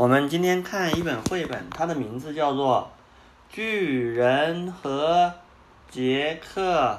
[0.00, 2.90] 我们今天看一本绘本，它的名字叫做
[3.54, 5.30] 《巨人和
[5.90, 6.92] 杰克》，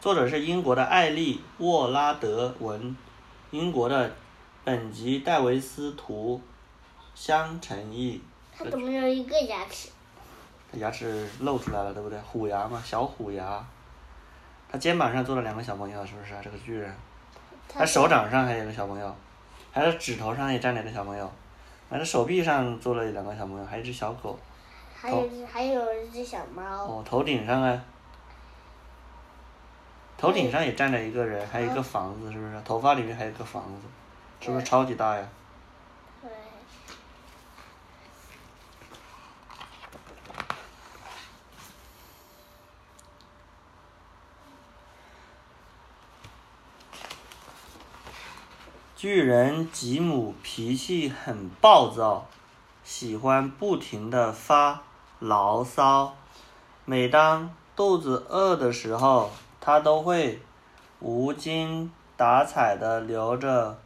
[0.00, 2.96] 作者是英国的艾利沃拉德文，
[3.50, 4.12] 英国的
[4.62, 6.40] 本吉戴维斯图，
[7.16, 8.22] 香橙译。
[8.56, 9.88] 他怎么有一个牙齿？
[10.70, 12.16] 他牙齿露出来了，对不对？
[12.20, 13.66] 虎牙嘛，小虎牙。
[14.70, 16.40] 他肩膀上坐了两个小朋友，是不是啊？
[16.40, 16.94] 这个巨人。
[17.68, 19.12] 他手掌上还有个小朋友。
[19.78, 21.30] 还有指头上也站两个小朋友，
[21.88, 24.36] 反正手臂上坐了两个小朋友，还有一只小狗。
[24.92, 26.64] 还有还有一只小猫。
[26.64, 27.80] 哦，头顶上啊，
[30.16, 32.60] 头顶上也站着一个人，还有一个房子，是不是？
[32.64, 33.86] 头发里面还有个房子，
[34.44, 35.28] 是不是超级大呀？
[36.22, 36.28] 对。
[48.98, 52.26] 巨人吉姆脾气很暴躁，
[52.82, 54.82] 喜欢不停的发
[55.20, 56.16] 牢骚。
[56.84, 60.42] 每当肚子饿的时候，他都会
[60.98, 63.78] 无精打采的流着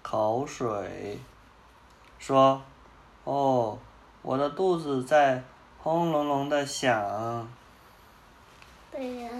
[0.00, 1.20] 口水，
[2.18, 2.62] 说
[3.24, 3.78] ：“哦，
[4.22, 5.44] 我的肚子在
[5.82, 7.46] 轰隆隆的响。”
[8.90, 9.30] 对呀。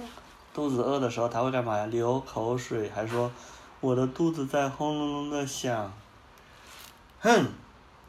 [0.53, 1.86] 肚子饿的时候，他会干嘛呀？
[1.86, 3.33] 流口水，还说。
[3.85, 5.93] 我的肚子在轰隆隆的响，
[7.21, 7.47] 哼，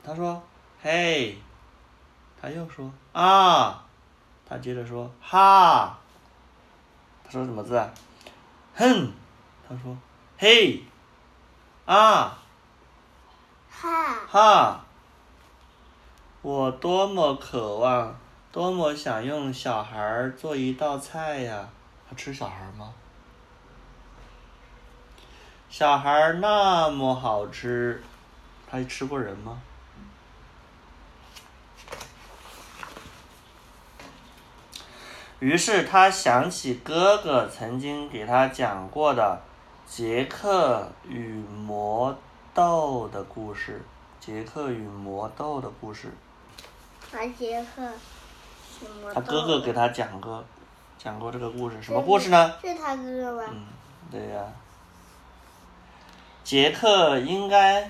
[0.01, 0.41] 他说，
[0.81, 1.37] 嘿，
[2.41, 3.83] 他又说啊，
[4.47, 5.99] 他接着说哈，
[7.25, 7.91] 他说什么字啊？
[8.73, 9.11] 哼，
[9.67, 9.97] 他说
[10.37, 10.81] 嘿，
[11.85, 12.37] 啊，
[13.69, 14.85] 哈，哈，
[16.41, 18.15] 我多么渴望，
[18.49, 21.67] 多么想用小孩做一道菜呀！
[22.09, 22.93] 他吃小孩吗？
[25.77, 28.01] 小孩那么好吃，
[28.65, 29.61] 他吃过人吗？
[35.39, 39.41] 于是他想起哥哥曾经给他讲过的
[39.85, 42.17] 杰克与魔
[42.53, 43.81] 豆的故事。
[44.21, 46.09] 杰克与魔豆的故事。
[47.11, 47.85] 啊，杰克。
[49.13, 50.41] 他哥哥给他讲过，
[50.97, 52.53] 讲过这个故事，什么故事呢？
[52.61, 53.43] 是他哥哥吗？
[53.51, 53.65] 嗯，
[54.09, 54.41] 对呀。
[56.45, 57.89] 杰克应该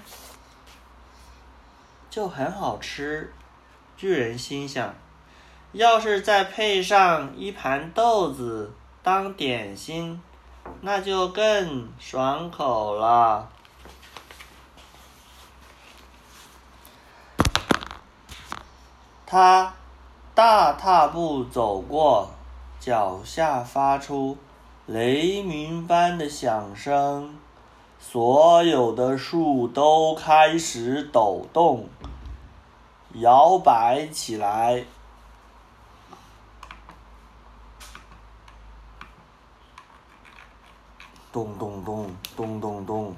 [2.09, 3.33] 就很好吃，
[3.97, 4.95] 巨人心想，
[5.73, 8.73] 要是再配上一盘豆子
[9.03, 10.21] 当点心，
[10.79, 13.49] 那就更爽口了。
[19.25, 19.73] 他
[20.33, 22.31] 大踏步走过，
[22.79, 24.37] 脚下发出
[24.85, 27.37] 雷鸣般的响声。
[28.07, 31.89] 所有的树都开始抖动、
[33.15, 34.85] 摇摆起来，
[41.33, 43.15] 咚咚咚，咚咚咚。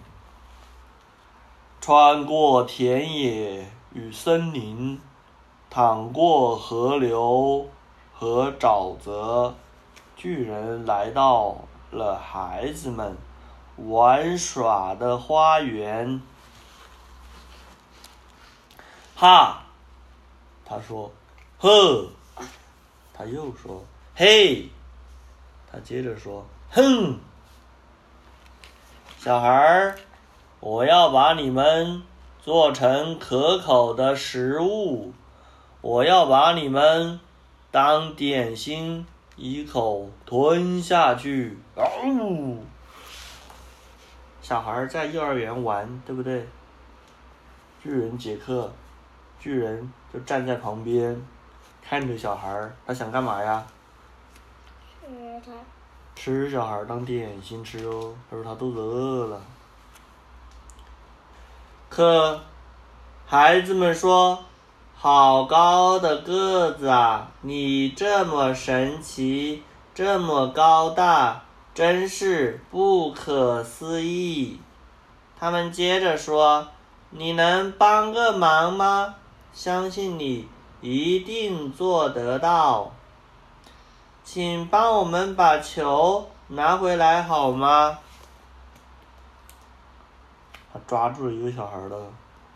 [1.82, 5.00] 穿过田野与森林，
[5.70, 7.68] 淌过河流
[8.14, 9.54] 和沼泽，
[10.16, 11.58] 巨人来到
[11.92, 13.16] 了孩子们。
[13.78, 16.20] 玩耍的花园，
[19.16, 19.64] 哈，
[20.66, 21.12] 他说，
[21.60, 22.10] 呵，
[23.14, 24.70] 他又说，嘿，
[25.72, 27.20] 他接着说，哼，
[29.20, 30.00] 小孩儿，
[30.60, 32.02] 我要把你们
[32.42, 35.14] 做成可口的食物，
[35.82, 37.20] 我要把你们
[37.70, 39.06] 当点心
[39.36, 42.58] 一口吞下去，哦。
[44.48, 46.48] 小孩在幼儿园玩，对不对？
[47.84, 48.72] 巨人杰克，
[49.38, 51.22] 巨人就站在旁边，
[51.84, 53.68] 看着小孩他想干嘛呀？
[55.02, 55.52] 吃他。
[56.16, 59.42] 吃小孩当点心吃哦，他说他肚子饿了。
[61.90, 62.40] 可，
[63.26, 64.46] 孩子们说
[64.96, 67.30] ：“好高的个子啊！
[67.42, 69.62] 你这么神奇，
[69.94, 71.42] 这么高大。”
[71.78, 74.60] 真是不可思议！
[75.40, 76.68] 他们接着说
[77.14, 79.14] ：“你能帮个忙吗？
[79.54, 80.50] 相信你
[80.82, 82.92] 一定做得到。
[84.24, 88.00] 请帮我们把球拿回来好吗？”
[90.74, 91.96] 他抓住了一个小孩的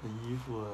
[0.04, 0.66] 衣服。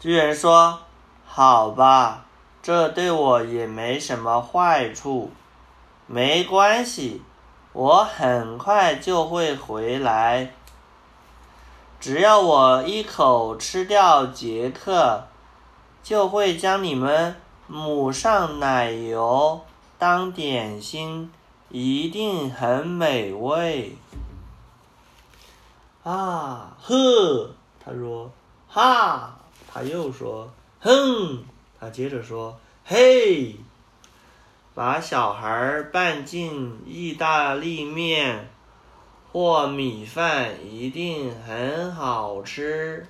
[0.00, 0.80] 巨人说
[1.28, 2.24] ：“好吧。”
[2.68, 5.30] 这对我也没什么坏处，
[6.06, 7.22] 没关系，
[7.72, 10.52] 我很快就会回来。
[11.98, 15.24] 只要我一口吃掉杰克，
[16.02, 17.36] 就会将你们
[17.68, 19.62] 抹上奶油
[19.98, 21.32] 当点心，
[21.70, 23.96] 一定很美味。
[26.02, 27.50] 啊呵，
[27.82, 28.30] 他说，
[28.68, 29.38] 哈，
[29.72, 30.50] 他又说，
[30.80, 31.42] 哼，
[31.80, 33.56] 他接着说，嘿，
[34.74, 38.50] 把小孩拌进意大利面。
[39.30, 43.06] 或米饭一定很好吃，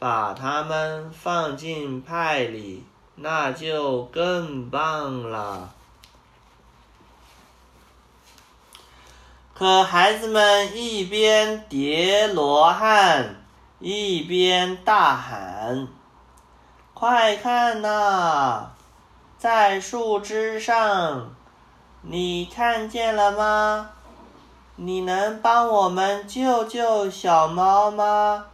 [0.00, 2.84] 把它们放进派里，
[3.14, 5.72] 那就更棒了。
[9.54, 13.44] 可孩子们一边叠罗汉，
[13.78, 15.86] 一边大喊
[17.02, 18.68] ：“快看呐，
[19.36, 21.34] 在树枝上，
[22.02, 23.90] 你看见了吗？”
[24.78, 28.46] 你能帮我们救救小猫吗？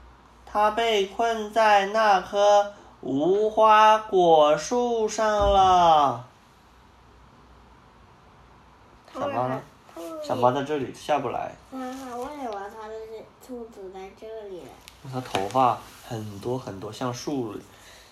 [0.47, 2.73] 它被困在那棵
[3.03, 6.25] 无花果树上了。
[9.13, 9.61] 小猫呢？
[10.27, 11.55] 小猫在这里下不来。
[11.71, 12.95] 为什么它的
[13.47, 14.63] 兔子在这里？
[15.13, 15.79] 它头发
[16.09, 17.55] 很多很多，像树，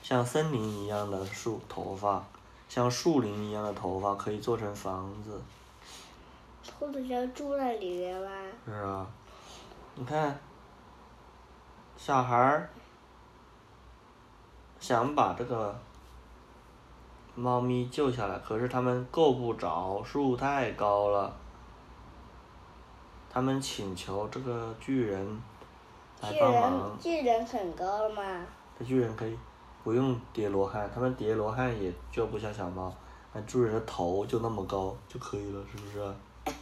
[0.08, 2.24] 像森林一样的树头发，
[2.68, 5.42] 像树林一样的头发，可以做成房子。
[6.62, 8.30] 兔子就住在里面吗？
[8.64, 9.04] 是啊，
[9.96, 10.38] 你看，
[11.96, 12.70] 小孩儿
[14.78, 15.76] 想把这个
[17.34, 21.36] 猫咪救下来，可是他们够不着，树太高了。
[23.28, 25.42] 他们请求这个巨人
[26.20, 26.96] 来帮忙。
[27.00, 28.22] 巨人很高吗？
[28.78, 29.36] 这巨人可以
[29.86, 32.92] 不用叠罗汉，他们叠罗汉也救不下小猫，
[33.32, 36.52] 那巨人的头就那么高就可以了，是不是？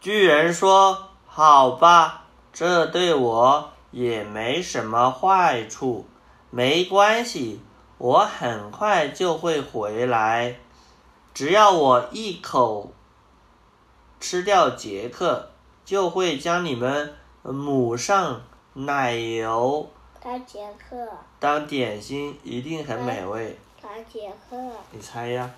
[0.00, 2.24] 巨人说：“好吧，
[2.54, 6.06] 这对我也没什么坏处。
[6.48, 7.60] 没关系，
[7.98, 10.58] 我很快就会回来。
[11.34, 12.94] 只要我一口
[14.18, 15.50] 吃掉杰克，
[15.84, 18.40] 就会将你们抹上
[18.72, 19.90] 奶油。
[20.24, 21.06] 当杰克。
[21.38, 23.58] 当点心，一定很美味。
[23.82, 24.56] 当杰克。
[24.90, 25.50] 你猜呀？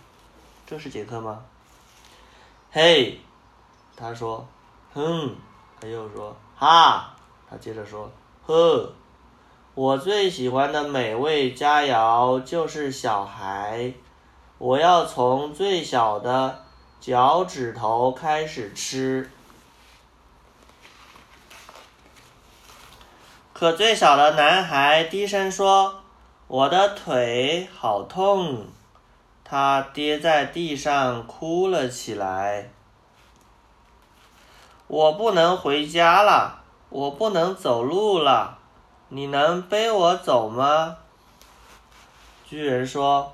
[0.67, 1.45] 这是杰克吗？
[2.73, 3.21] 嘿。”
[3.97, 4.45] 他说
[4.93, 5.37] ：“哼。”
[5.81, 7.15] 他又说：“哈。”
[7.49, 8.11] 他接着说
[8.45, 8.93] ：“呵。”
[9.77, 13.93] 我最喜欢的美味佳肴就是小孩。
[14.59, 16.65] 我要从最小的
[17.01, 19.31] 脚趾头开始吃。
[23.59, 26.03] 可最小的男孩低声说
[26.47, 28.67] ：“我的腿好痛。”
[29.43, 32.69] 他跌在地上哭了起来。
[34.87, 38.59] 我不能回家了，我不能走路了，
[39.09, 40.99] 你能背我走吗？
[42.45, 43.33] 巨人说：“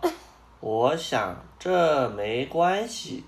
[0.61, 3.27] 我想这没关系。”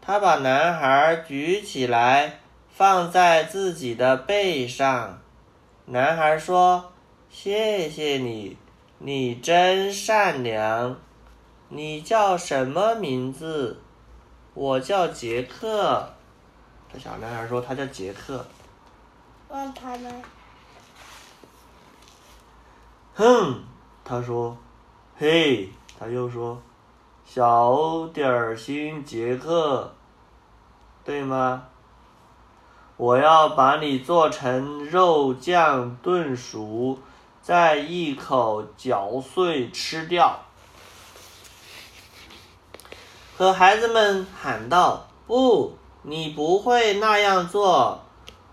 [0.00, 2.38] 他把男孩举起来，
[2.72, 5.18] 放在自己的背上。
[5.92, 6.92] 男孩说
[7.28, 8.56] ：“谢谢你，
[8.98, 10.96] 你真善良。
[11.68, 13.80] 你叫什么名字？”
[14.54, 16.08] 我叫杰克。
[16.92, 18.46] 这小男孩说：“他叫杰克。”
[19.50, 20.08] 问他呢？
[23.16, 23.64] 哼，
[24.04, 24.56] 他说
[25.18, 26.62] ：“嘿。”他又说
[27.26, 29.92] ：“小点心，杰克，
[31.04, 31.66] 对吗？
[33.00, 36.98] 我要把你做成肉酱炖熟，
[37.40, 40.38] 再一口嚼碎吃掉。”
[43.38, 48.02] 可孩子们喊道：“不！”你不会那样做，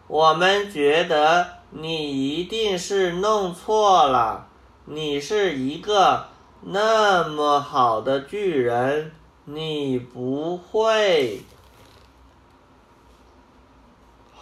[0.08, 4.48] 我们觉得你一定是弄错了。
[4.86, 6.28] 你是一个
[6.62, 9.12] 那么好的巨人，
[9.46, 11.42] 你不会。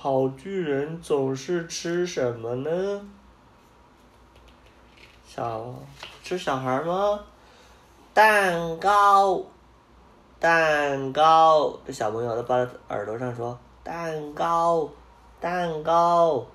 [0.05, 3.01] 好巨人总是吃什么呢？
[5.27, 5.73] 小
[6.21, 7.21] 吃小孩吗？
[8.13, 9.41] 蛋糕。
[10.39, 12.55] 蛋糕，这小朋友都把
[12.89, 14.87] 耳朵上说：“蛋糕，
[15.39, 16.45] 蛋糕，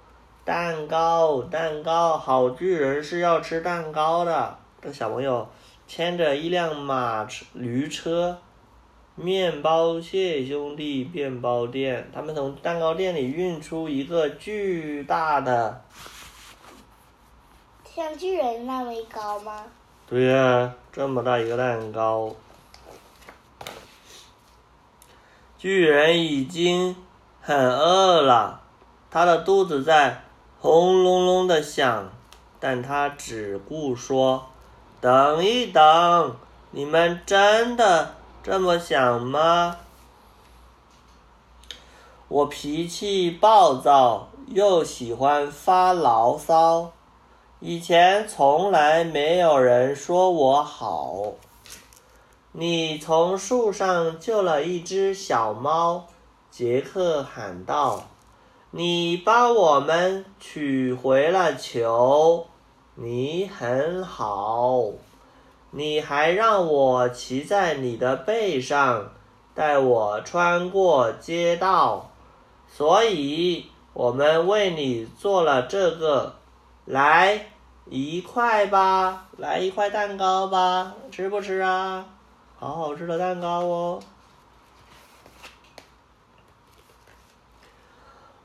[0.45, 4.59] 蛋糕，蛋糕。”好巨人是要吃蛋糕的。
[4.81, 5.49] 这小朋友
[5.89, 8.39] 牵着一辆马驴车，
[9.23, 15.83] 面包蟹兄弟面包店，他们从蛋糕店里运出一个巨大的，
[17.85, 19.65] 像巨人那么高吗？
[20.09, 22.35] 对呀，这么大一个蛋糕。
[25.59, 26.97] 巨人已经
[27.43, 28.63] 很饿了，
[29.11, 30.23] 他的肚子在
[30.59, 32.11] 轰隆隆的响，
[32.59, 34.47] 但他只顾说
[35.01, 36.37] ：“等一等，
[36.71, 39.77] 你们真的这么想吗？”
[42.29, 46.93] 我脾气暴躁，又喜欢发牢骚。
[47.59, 51.33] 以前从来没有人说我好。
[52.53, 56.07] 你从树上救了一只小猫，
[56.51, 58.05] 杰克喊道
[58.73, 62.47] ：“你帮我们取回了球，
[62.95, 64.85] 你很好。
[65.71, 69.13] 你还让我骑在你的背上，
[69.55, 72.11] 带我穿过街道，
[72.69, 76.35] 所以我们为你做了这个。
[76.85, 77.47] 来。”
[77.93, 82.07] 一块吧，来一块蛋糕吧，吃不吃啊？
[82.57, 84.01] 好好吃的蛋糕哦。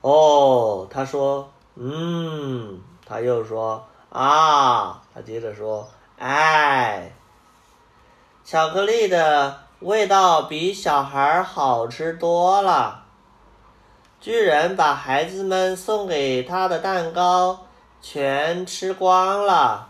[0.01, 7.11] 哦，他说，嗯，他又说，啊，他接着说，哎，
[8.45, 13.03] 巧克力的味道比小孩好吃多了。
[14.21, 17.59] 巨人把孩子们送给他的蛋糕。
[18.01, 19.89] 全吃光了。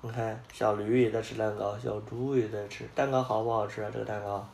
[0.00, 3.90] 你看，小驴也在吃蛋糕，小猪也在吃蛋糕，好不好吃啊？
[3.92, 4.44] 这个蛋糕，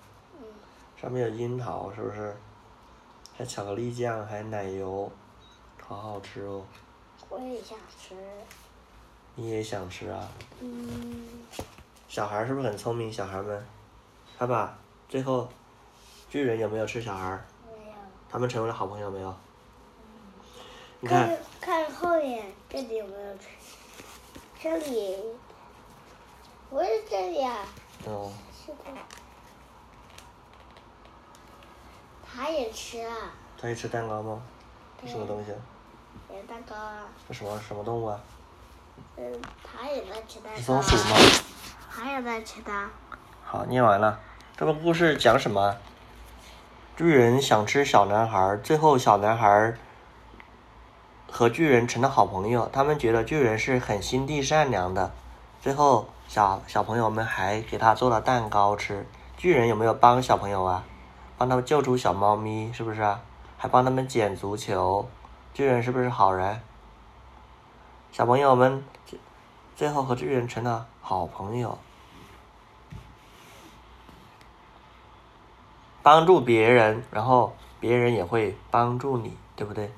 [1.00, 2.37] 上面有樱桃，是不是？
[3.38, 5.11] 还巧克力酱，还奶油，
[5.81, 6.62] 好好吃哦。
[7.31, 8.14] 我也想吃。
[9.37, 10.28] 你也想吃啊？
[10.61, 11.28] 嗯。
[12.09, 13.12] 小孩是不是很聪明？
[13.12, 13.66] 小孩们，
[14.38, 14.76] 爸爸，
[15.09, 15.47] 最后，
[16.31, 17.38] 巨人有没有吃小孩？
[17.66, 17.93] 没有。
[18.31, 19.28] 他们成为了好朋友没有？
[21.02, 23.49] 嗯看看后面，这里有没有吃？
[24.59, 25.19] 这里，
[26.71, 27.66] 不是这里啊。
[28.07, 28.33] 哦。
[28.64, 29.00] 是的。
[32.25, 33.31] 他也吃啊。
[33.61, 34.43] 他也吃蛋糕吗？
[35.02, 35.52] 这什么东西？
[36.33, 37.07] 也蛋糕啊。
[37.28, 38.19] 这什么什么动物啊？
[39.16, 39.32] 嗯，
[39.64, 40.61] 他也在吃蛋糕。
[40.61, 41.16] 松鼠吗？
[41.90, 42.73] 他也在吃的。
[43.42, 44.20] 好，念完了。
[44.56, 45.76] 这个故事讲什么？
[46.96, 49.75] 巨人想吃小男孩，最后小男孩。
[51.28, 55.11] 和巨人成了好朋友，他们觉得巨人是很心地善良的。
[55.61, 59.06] 最后，小小朋友们还给他做了蛋糕吃。
[59.37, 60.85] 巨人有没有帮小朋友啊？
[61.37, 63.20] 帮他们救出小猫咪，是不是啊？
[63.58, 65.06] 还帮他们捡足球。
[65.52, 66.61] 巨人是不是好人？
[68.16, 68.82] 小朋友们
[69.76, 71.78] 最后和巨人成了好朋友，
[76.02, 79.92] 帮助别人，然后别人也会帮助你，对不对？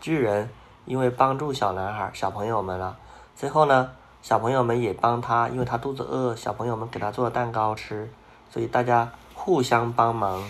[0.00, 0.48] 巨人。
[0.86, 2.96] 因为帮助小男孩、小朋友们了，
[3.34, 3.90] 最后呢，
[4.22, 8.08] 小朋友们也帮他，因为他肚子饿，小朋友们给他做了蛋糕吃，
[8.52, 10.48] 所以大家互相帮忙。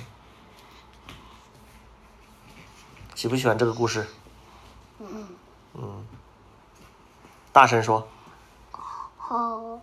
[3.15, 4.07] 喜不喜欢这个故事？
[4.99, 5.27] 嗯。
[5.73, 6.05] 嗯。
[7.55, 8.05] 大声说。
[9.17, 9.81] 好。